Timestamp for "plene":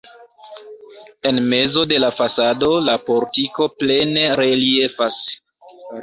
3.83-4.23